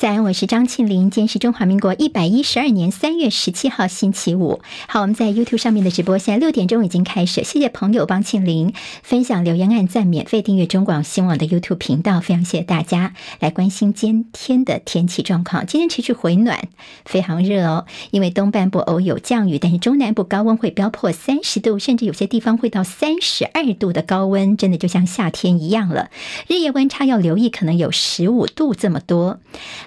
[0.00, 1.10] 早安，我是张庆玲。
[1.10, 4.62] 今天是中华民国一百一十二年三月十七号，星期五。
[4.88, 7.44] 好，我们在 YouTube 上面的直播，现在六点钟已经开始。
[7.44, 8.72] 谢谢朋友帮庆玲
[9.02, 15.66] 分享、留言、按赞、免费订阅中广新闻网的 YouTube 频道，非常谢谢大家来关心今天的天气状况。
[15.66, 16.68] 今天持续回暖，
[17.04, 17.84] 非常热哦。
[18.10, 26.08] 因为东半部偶有降雨，但是中南部高温会飙破三十度，甚至有些地方会到三十二度的高温，真的就像夏天一样了。
[26.48, 29.38] 日夜温差要留意，可能有十五度这么多。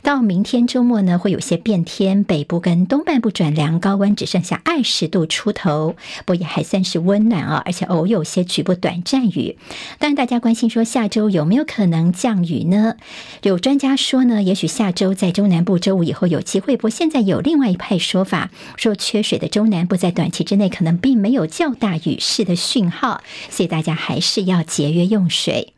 [0.04, 9.58] 到明天周末呢，会有些变天，北部跟东半部转凉，高温只剩下二十度出头，不过也还算是温暖啊，而且偶有些局部短暂雨。
[10.00, 12.98] 当然，大家关心说下周有没有可能降雨呢？
[13.44, 16.76] 有专家说呢，也许下周在中南部周五以后有机会。
[16.76, 25.74] 不过现在有另外一派说法，说缺水的中南部在短期之内可能并没有较大雨势的讯号，所以大家还是要节约用水。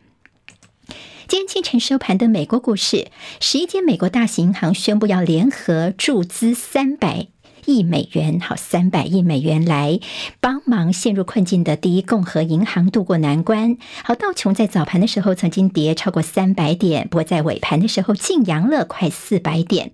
[1.28, 3.08] 今天清晨收盘的美国股市，
[3.40, 7.28] 十一间美国大型银行宣布要联合注资三百
[7.66, 10.00] 亿美元，好，三百亿美元来
[10.40, 13.78] 帮忙陷入困境的第一共和银行渡过难关。
[14.04, 19.92] 好，道琼在早盘的时候曾经跌超过三百点，不过在尾盘的时候净扬了快四百点。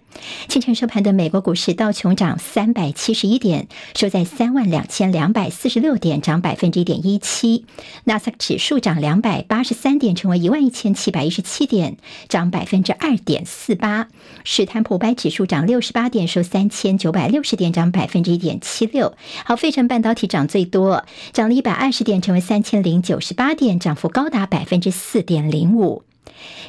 [0.47, 7.65] 清晨收盘的美国股市，道琼涨三百七十一点，收在三万两千两百四十六点，涨百分之一点一七。
[8.03, 11.97] 纳斯达克指数涨两百八十三点，成为一万一千七百一十七点，
[12.27, 14.09] 涨百分之二点四八。
[14.43, 19.13] 史坦普白指数涨六十八点，收三千九百六十点，涨百分之一点七六。
[19.45, 26.03] 好，费城半导体涨最多，涨了一百二十点，成为三千零九十八点，涨幅高达百分之四点零五。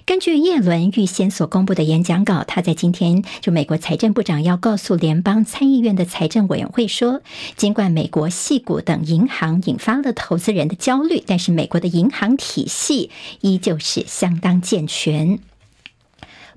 [0.05, 7.23] 根据叶伦预先所公布的演讲稿，他在今天就美国财政部长要告诉联邦参议院的财政委员会说，
[7.56, 15.39] 尽管美国矽谷等银行引发了投资人的焦虑，但是美国的银行体系依旧是相当健全。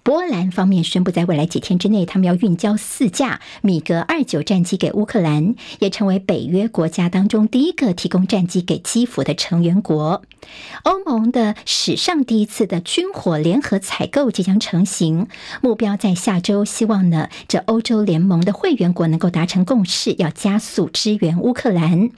[0.06, 10.22] 波兰方面宣布，在未来几天之内，他们要运交四架米格二九战机给乌克兰，也成为北约国家当中第一个提供战机给基辅的成员国。
[10.84, 15.28] 欧盟的史上第一次的军火联合采购即将成型，
[15.64, 22.12] 目标在下周，希望呢，这欧洲联盟的会员国能够达成共识，要加速支援乌克兰。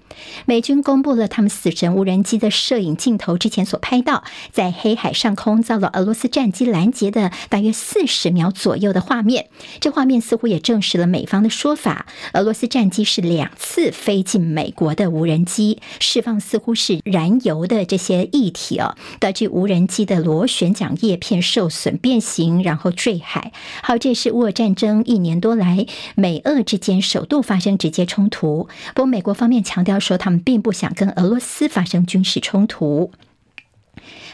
[0.45, 7.71] 美军公布了他们死神无人机的摄影镜头，之前所拍到在黑海上空遭到俄罗斯战机拦截的大约。
[7.77, 9.47] 四十秒左右的画面，
[9.79, 12.07] 这画面似乎也证实了美方的说法。
[12.33, 23.53] 俄罗斯战机是两次飞进美国的无人机，释放似乎是燃油的这些液体哦，导致无人机的螺旋桨叶片受损变形，然后坠海。
[23.83, 28.67] 好，这是乌俄战争一年多来美俄之间首度发生直接冲突。
[28.95, 33.11] 不过，美国方面强调说，他们并不想跟俄罗斯发生军事冲突。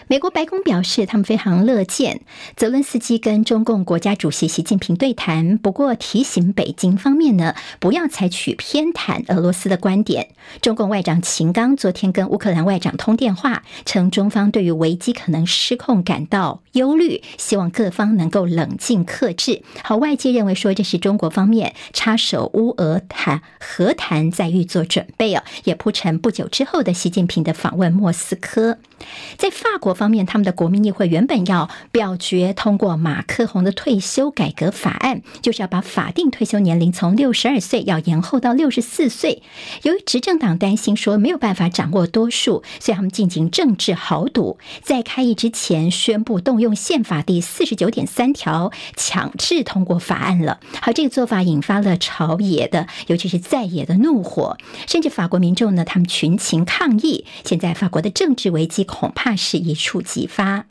[0.08, 2.22] 美国白宫表示，他们非常乐见
[2.56, 10.30] 泽伦斯基跟中共国家主席习近平对谈，不过提醒北京方面呢，不要采取偏袒俄罗斯的观点。
[10.62, 19.63] 中共外长秦刚昨天跟乌克兰外长通电话，称中方对于危机可能失控感到忧虑，希望各方能够冷静克制。
[19.84, 28.80] 好，外界认为说这是中国方面插手乌俄谈和谈在预做准备哦，也铺陈不久之后的习近平的访问莫斯科。
[29.38, 39.42] 在法国方面，他们的国民议会原本要表决通过马克宏的退休改革法案，就是要把法定退休年龄从六十二岁要延后到六十四岁。
[39.81, 50.59] 由于执政党担心说没有办法掌握多数，所以他们进行政治豪赌，在开议之前宣布动用宪法第四十九点三条强制通过法案了。
[50.81, 57.25] 好，这个做法引发了朝野的，尤其是在野的怒火，甚至法国民众呢，他们群情抗议。
[57.44, 58.84] 现在法国的政治危机。
[58.94, 60.68] 恐怕是一触即发。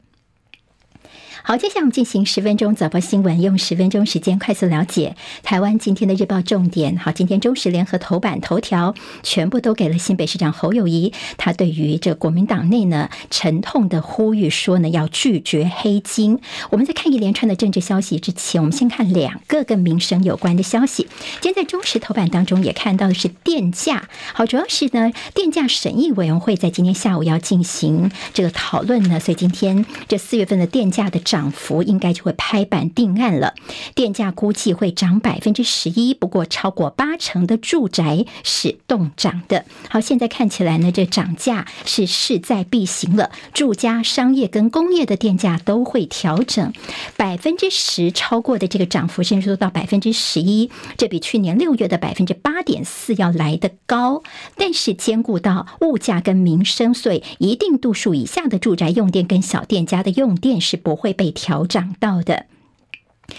[1.44, 6.97] 好，接下来我们进行十分钟早报新闻，用十分钟时间快速了解台湾今天的日报重点。
[6.97, 8.94] 好，今天中时联合头版头条
[9.25, 16.39] 全部都给了新北市长侯友谊，他对于这国民党内呢沉痛的呼吁说呢要拒绝黑金。
[16.71, 21.09] 我们在看一连串的政治消息之前，我们先看两个跟民生有关的消息。
[21.41, 31.21] 今天在中时头版当中也看到的是电价，好，主要是呢电价审议委员会在今天下午要进行这个讨论呢，所以今天这四月份的电价的。
[31.32, 33.54] 涨幅应该就会拍板定案了，
[33.94, 39.64] 电价估计会涨百分之十一，不过超过八成的住宅是冻涨的。
[39.88, 46.70] 好，现在看起来呢，这涨价是势在必行了，住家、商业跟工业的电价都会调整，
[47.16, 54.22] 百分之十超过的这个涨幅，甚至都到百分之十一，这比去年六月的百分之八点四要来得高。
[54.58, 61.22] 但是兼顾到物价跟民生，所以一定度数以下的住宅用电跟小店家的用电是不会被。
[61.22, 62.47] 被调涨到的。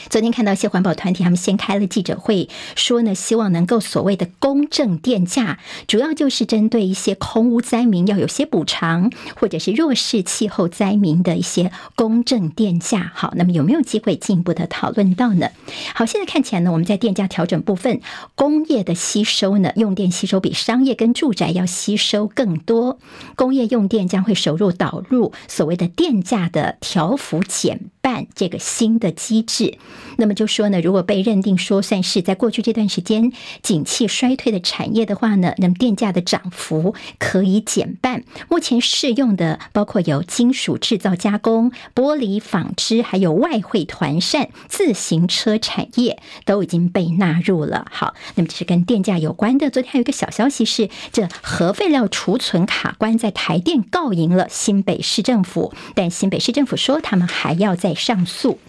[0.09, 13.11] 昨天看到一些环保团体，他们先开了记者会，说呢，希望能够所谓的公正电价，主要就是针对一些空屋灾民要有些补偿，或者是弱势气候灾民的一些公正电价。
[13.15, 15.49] 好，那么有没有机会进一步的讨论到呢？
[15.93, 18.01] 好，现在看起来呢，我们在电价调整部分，
[18.35, 22.99] 工业的吸收呢，用电吸收比商业跟住宅要吸收更多，
[23.35, 29.77] 工业用电将会首入导入所谓的电价的调幅减半这个新的机制。
[30.17, 33.31] 那么就说呢，如果被认定说算是在过去这段时间
[33.61, 38.23] 景气衰退的产业的话呢，那么电价的涨幅可以减半。
[38.49, 47.87] 目前适用的包括有金属制造加工、玻璃纺织，还有外汇团扇、自行车产业都已经被纳入了。
[47.89, 49.71] 好，那么这是跟电价有关的。
[49.71, 58.59] 昨天还有一个小消息是，这核废料储存卡关在台电告赢了新北市政府，但新北市政府说他们还要再上诉。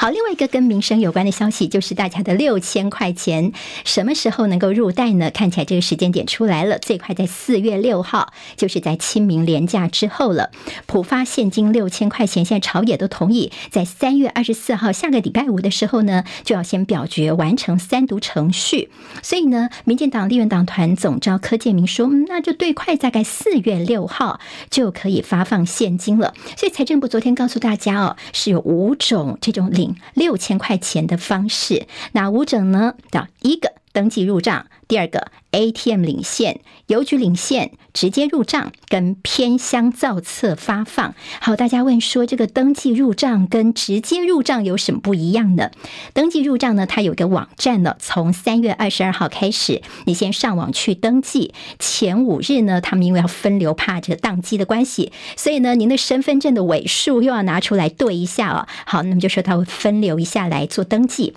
[0.00, 3.52] 好，另外一个跟民生有关的消息，就是大家的六千块钱
[3.84, 5.30] 什么时候能够入袋呢？
[5.30, 10.52] 看起来这个时间点出来了，最快在四月六号，就是在清明连假之后了。
[10.86, 18.88] 普发现金六千块钱，现在朝野都同意，在三月二十四号下个礼拜五的时候呢，就要先表决完成三读程序。
[19.22, 26.32] 所以呢，民进党立院党团总召柯建铭说，那就最快大概四月六号就可以发放现金了。
[26.56, 29.89] 所以财政部昨天告诉大家哦，是有五种这种领。
[30.14, 32.94] 六千块钱的方式，哪五种呢？
[33.10, 41.14] 找一个登记入账，第二个 ATM 领现、邮局领现、直接入账跟偏乡造册发放。
[41.40, 45.70] 好，大家问说这个登记入账跟直接入账有什么不一样呢？
[46.12, 58.68] 登记入账呢，它有个网站呢，从三月二十二号开始，你先上网去登记，前五日呢，他们因为要分流，怕这个宕机的关系，所以呢，您的身份证的尾数又要拿出来对一下哦。
[58.86, 61.34] 好，那么就说他会分流一下来做登记。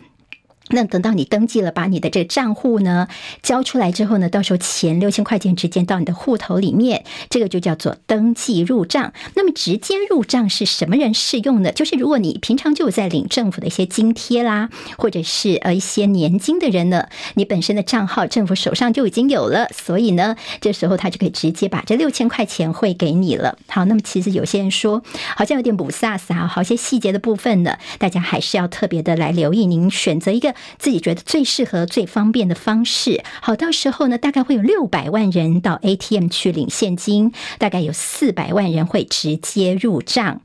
[0.69, 3.07] 那等到你登记了，把你的这个账户呢
[3.41, 9.11] 交出来之后呢，到时候钱六千块钱直接到你的户头里面，这个就叫做登记入账。
[9.35, 11.73] 那么直接入账是什么人适用呢？
[11.73, 23.57] 就是如果你平常就有在领政府的一些津贴啦，或者是呃一些年金的人呢，你本身的账号政府手上就已经有了，所以呢，这时候他就可以直接把这六千块钱汇给你了。
[23.67, 25.03] 好，那么其实有些人说
[25.35, 29.65] 好像有点雾煞煞，好些细节的部分呢，大家还是要特别的来留意。
[29.65, 30.52] 您选择一个。
[30.77, 40.41] 自己觉得最适合、最方便的方式，好，到时候呢，大概会有六百万人到 ATM 去领现金，大概有四百万人会直接入账。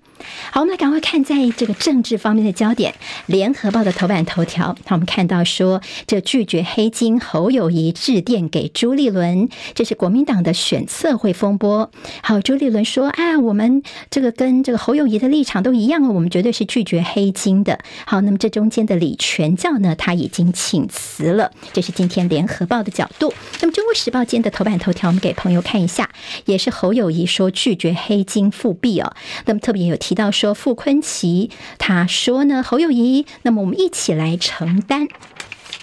[0.50, 2.92] 好，我们来赶快看在这个政治方面的焦点，
[3.26, 4.76] 《联合报》的头版头条。
[4.86, 11.90] 好，我们看到说，这拒绝黑金，侯友谊致电给朱立伦，这是国民党的选测会风波。
[12.22, 21.50] 好，朱立伦说：“啊，我们这个跟这个侯友谊的立场都一样哦，我们绝对是拒绝黑金的。”好，那么这中间的李全教呢，他已经请辞了。
[21.72, 23.32] 这是今天《联合报》的角度。
[23.60, 26.10] 那么《中国时报》今天的头版头条，我们给朋友看一下，
[26.46, 29.12] 也是侯友谊说拒绝黑金复辟哦。
[29.46, 35.06] 那么特别有提到说，傅昆奇他说呢，侯友谊，那么我们一起来承担。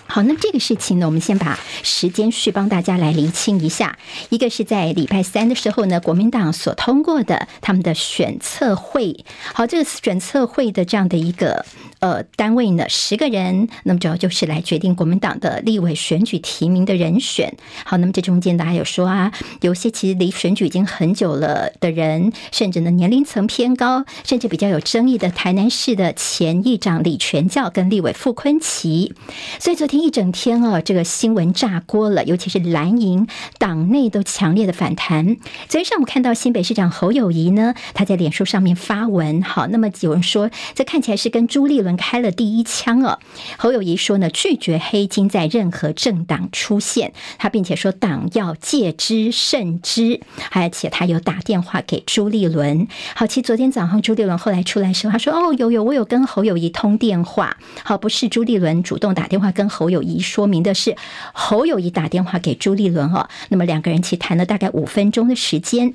[0.07, 4.00] 好，那这个事情呢，我们先把时间序帮大家来厘清一下。
[4.30, 9.24] 一个是在礼拜三的时候呢，国民党所通过的他们的选测会。
[9.53, 11.63] 好，这个选测会的这样的一个
[12.00, 17.54] 呃单位呢，十个人，那么主要就是来决定国民党的立委选举提名的人选。
[17.84, 29.12] 好，那么这中间大家有说啊，有些其实离选举已经很久了的人，甚至呢年龄层偏高，甚至比较有争议的台南市的前议长李全教跟立委傅昆萁，
[29.60, 29.96] 所以昨天。
[30.06, 35.38] 一整天啊，这个新闻炸锅了，尤其是蓝营党内都强烈的反弹。
[35.68, 43.18] 昨天上午看到新北市长侯友谊呢，他在脸书上面发文，好，那么有人说这看起来是跟朱立伦开了第一枪哦。
[43.58, 50.20] 侯友宜说呢，拒绝黑金在任何政党出现，他并且说党要戒之慎之，
[50.51, 52.89] 而且他有打电话给朱立伦。
[53.15, 59.86] 好，其实昨天早上朱立伦后来出来说，他说哦，有有，我有跟侯友宜通电话，好，不是朱立伦主动打电话跟侯。
[59.86, 60.96] 友宜说明的是，
[61.32, 65.94] 侯友宜打电话给朱立伦哦，那么两个人其实谈了大概五分钟的时间。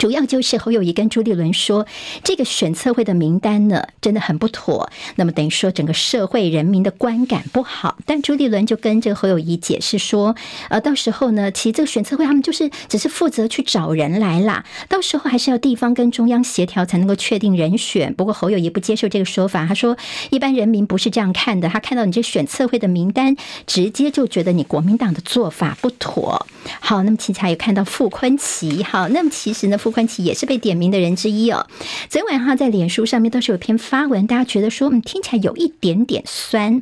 [0.00, 1.86] 主要就是侯友宜跟朱立伦说，
[2.24, 4.88] 这个选测会的名单呢，真的很不妥。
[5.16, 7.98] 那么等于说整个社会人民的观感不好。
[8.06, 10.34] 但朱立伦就跟这个侯友宜解释说，
[10.70, 18.14] 呃，到时候呢，其实这个选测会他们就是只是负责去找人来啦，到时候还是要地方跟中央协调才能够确定人选。
[18.14, 19.98] 不过侯友宜不接受这个说法，他说
[20.30, 26.46] 一般人民不是这样看的，他看到你这选测会的名单，直接就觉得你国民党的做法不妥。
[26.80, 29.89] 好，那么其实还有看到傅崐萁，好，那么其实呢，傅。
[29.90, 31.66] 傅昆萁也是被点名的人之一哦。
[32.08, 36.80] 昨天晚上在脸书上面都是有篇发文，大家觉得说，嗯，听起来有一点点酸。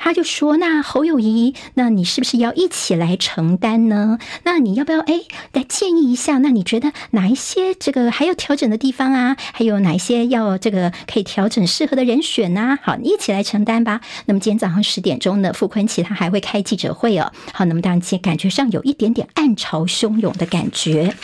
[0.00, 4.18] 他就说：“那侯友谊，那你是不是要一起来承担呢？
[4.42, 5.20] 那你要不要哎
[5.52, 6.38] 来建议一下？
[6.38, 9.36] 那你觉得哪一些这个还要调整的地方啊？
[9.52, 14.00] 还有哪一些要这个可以调整适合的人选呢、好，你一起来承担吧。
[14.26, 17.32] 那么今天早上十点钟呢，傅昆萁他还会开记者会哦。
[17.52, 21.14] 好，那么当然感觉上有一点点暗潮汹涌的感觉。”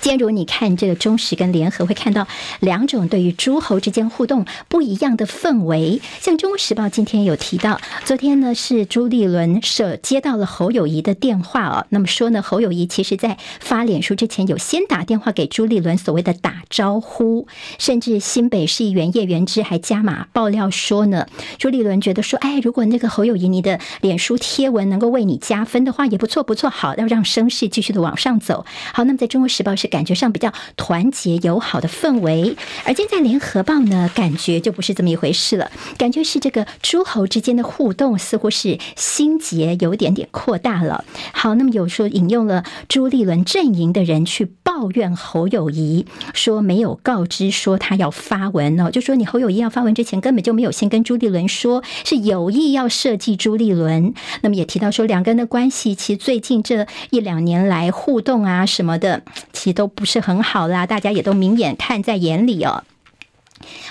[0.00, 2.26] 今天如你看这个中时跟联合，会看到
[2.60, 6.00] 两种对于诸侯之间互动不一样的氛围。
[6.20, 17.46] 像《中国时报》今天有提到，昨天呢是朱立伦社接到了侯友谊的电话哦，那么说呢，侯友谊其实在发脸书之前有先打电话给朱立伦，所谓的打招呼，
[17.78, 21.26] 甚至新北市议员叶元之还加码爆料说呢，
[21.58, 28.64] 朱立伦觉得说，哎，如果那个侯友谊你的脸书贴文能够为你加分的话，也不错不错，好，要让声势继续的往上走。
[28.92, 35.72] 好，那么在中国时报是感觉上比较团结友好的氛围，而今在联合报呢，感觉就不是这么一回事了。
[35.96, 41.04] 感觉是这个诸侯之间的互动似乎是心结有点点扩大了。
[41.32, 54.12] 好，那么有说引用了朱立伦阵营的人去抱怨侯友谊，说没有告知说他要发文哦，就说你侯友谊要发文之前根本就没有先跟朱立伦说，是有意要设计朱立伦。
[54.42, 59.22] 那么也提到说两个人的关系，其实最近这一两年来互动啊什么的。
[59.54, 62.84] 其实都不是很好啦，大家也都明眼看在眼里哦。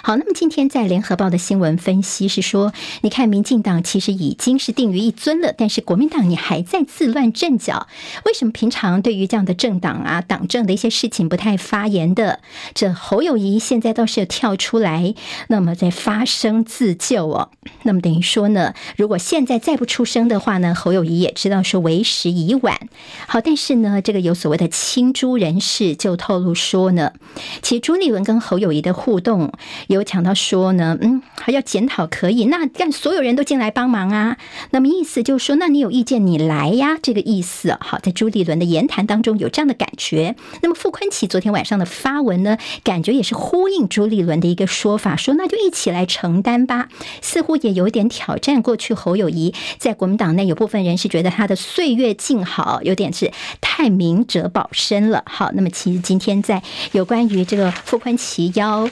[0.01, 7.87] 好，那么今天在联合报的新闻分析是说，你看民进党其实已经是定于一尊了，但是国民党你还在自乱阵脚。
[8.25, 12.39] 为什么平常对于这样的政党啊、党政的一些事情不太发言的？
[12.73, 15.13] 这侯友谊现在倒是有跳出来，
[15.49, 17.49] 那么在发声自救哦。
[17.83, 22.87] 那么等于说呢，如果现在再不出声的话呢，侯友谊也知道说为时已晚。
[23.27, 27.13] 好，但是呢，这个有所谓的亲朱人士就透露说呢，
[27.61, 29.51] 其实朱立伦跟侯友谊的互动。
[29.87, 34.37] 有讲到说呢，嗯，还要检讨可以，那让所有人都进来帮忙啊。
[34.71, 37.77] 那么意思就是说，那你有意见你来呀，这个意思。
[37.79, 40.35] 好，在朱立伦的言谈当中有这样的感觉。
[40.61, 46.89] 那么傅昆萁昨天晚上的发文呢，感觉也是呼应朱立伦的一个说法，说那就一起来承担吧。
[47.21, 55.23] 似乎也有点挑战过去侯友谊，在国民党内有部分人是觉得他的岁月静好，有点是太明哲保身了。
[55.25, 56.61] 好，那么其实今天在
[56.91, 58.89] 有关于这个傅昆萁邀。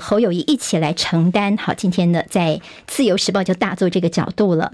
[0.00, 1.56] 侯友谊一起来承担。
[1.56, 4.72] 好，今天呢，在自由时报就大做这个角度了。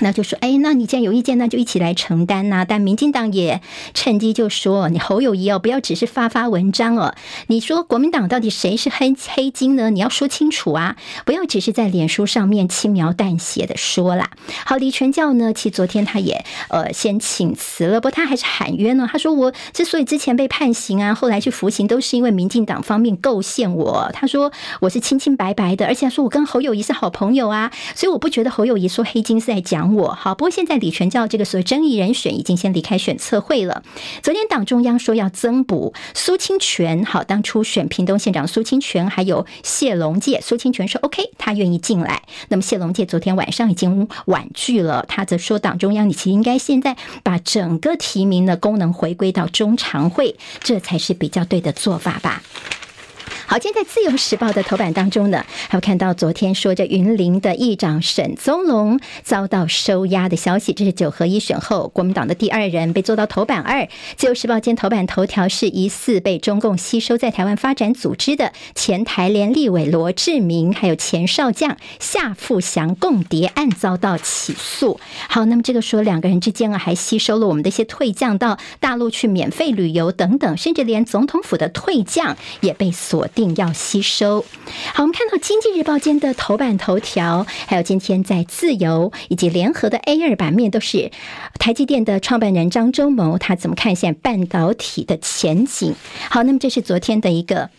[0.00, 2.64] 那就说，哎，那你既然有意见，那就一起来承担呐。
[2.68, 3.60] 但民进党也
[3.94, 7.14] 趁机就说，你侯友谊哦，不要只是发发文章哦。
[7.48, 9.90] 你说国民党到底谁是黑黑金呢？
[9.90, 14.30] 你要说清楚啊，不要只是在脸书上面轻描淡写的说啦。
[14.64, 19.08] 好，李全教呢，其实昨天他也呃先请辞了，不他还是喊冤呢。
[19.10, 24.10] 他说我之所以之前被判刑啊，后来去服刑，都是因为民进党方面构陷我。
[24.12, 29.87] 他说我是清清白白的，而且他说我跟侯友谊是好朋友啊，所以我不觉得侯友宜说黑金是在讲。
[29.94, 33.82] 我好，不过现在李全教这个所谓争议人选已经先离开选测会了。
[34.22, 42.22] 昨天党中央说要增补苏清泉，好，当初选屏东县长苏清泉，还有谢龙介，苏清泉说 OK，他愿意进来。
[42.48, 52.42] 那么谢龙介昨天晚上已经婉拒了，他则说党中央你其实应该现在把整个提名的功能回归到中常会，这才是比较对的做法吧。
[53.50, 63.80] 好，今天在《自由时报》的头版当中呢，还有看到昨天说这云林的议长沈宗龙遭到收押的消息，这是九合一选后国民党的第二人被做到头版二。
[64.18, 75.00] 《自由时报》今天头版头条是疑似被中共吸收在台湾发展组织的前台联立委罗志明，还有前少将夏富祥共谍案遭到起诉。
[75.30, 83.37] 好，那么这个说两个人之间啊，还吸收了我们的一些退将到大陆去免费旅游等等，甚至连总统府的退将也被锁定。
[83.38, 84.44] 定要吸收。
[84.92, 91.12] 好，我们看到《经济日报》间的头版头条，还有今天在自由以及联合的 A 二版面，都是
[91.56, 95.94] 台积电的创办人张忠谋，他怎么看现在半导体的前景？
[96.28, 97.70] 好，那么这是昨天的一个。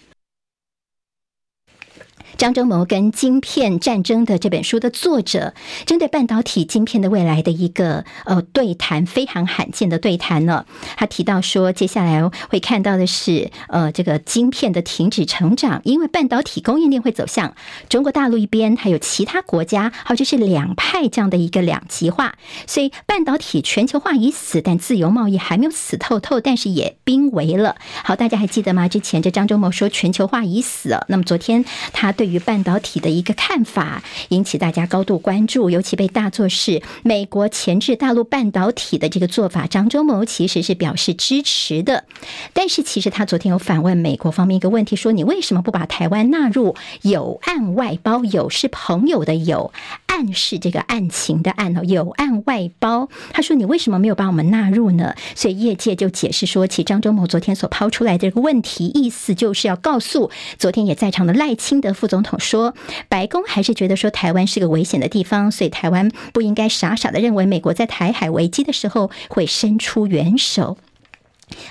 [2.40, 5.54] 张忠谋跟晶片战争的这本书的作者，
[5.86, 10.66] 针对半导体晶片的未来的一个呃对谈，非常罕见的对谈呢。
[10.96, 17.56] 他提到说，接下来会看到的是呃这个晶片的停止成长，因为半导体供应链会走向
[17.90, 22.36] 中国大陆一边，还有其他国家，好，就是两派这样的一个两极化。
[22.66, 27.76] 所以半导体全球化已死，但自由贸易还没有死透透，但是也濒危了。
[28.06, 28.88] 好，大家还记得吗？
[28.88, 30.98] 之前这张忠谋说全球化已死。
[31.10, 32.29] 那么昨天他对。
[32.30, 42.06] 于半导体的一个看法，引起大家高度关注，尤其被大作是美国前置大陆半导体的这个做法，张忠谋其实是表示支持的。
[42.54, 48.20] 但是其实他昨天有反问美国方面一个问题，说你为什么不把台湾纳入有案外包？
[48.30, 49.72] 有是朋友的友，
[50.06, 53.10] 岸是这个案情的案哦，有案外包。
[53.32, 55.16] 他说你为什么没有把我们纳入呢？
[55.36, 62.76] 所以业界就解释说，其张忠谋昨天所抛出来的这个问题，意思就是要告诉昨天也在场的赖清德副总总统说，
[63.08, 70.78] 白宫还是觉得说台湾是个危险的地方，所以台湾不应该傻傻的认为美国在台海危机的时候会伸出援手。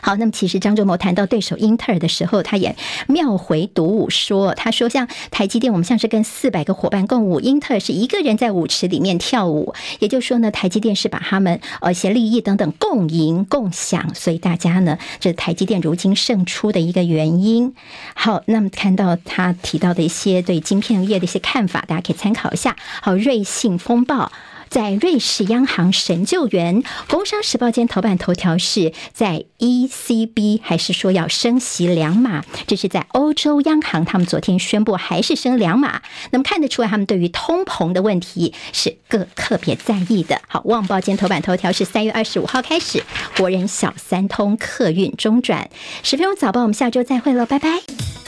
[0.01, 2.77] 好，那么其实张忠谋谈到对手英特尔的时候，他也
[3.07, 9.75] 妙回独舞说：“他说像台积电，我们像是跟四百个伙伴共舞，英特尔是一个人在舞池里面跳舞。
[9.99, 17.75] 也就是说呢，台积电是把他们呃一些利益等等共赢共享，所以大家呢，这台积电如今胜出的一个原因。
[18.15, 22.77] 好，那么看到他提到的一些对晶片业的一些看法，大家可以参考一下。
[23.03, 24.31] 好，瑞信风暴。”
[24.69, 32.45] 在瑞士央行神救援，《工商时报》间头版头条是在 ECB 还是说要升息两码？
[32.67, 36.03] 这是在欧洲央行，他们昨天宣布还是升两码。
[36.31, 40.41] 那么看得出来，他们对于通膨的问题是各特别在意的。
[40.47, 43.03] 好，《旺报》间头版头条是三月二十五号开始，
[43.37, 45.71] 国人小三通客运中转。
[46.03, 48.28] 十分钟早报，我们下周再会了，拜拜。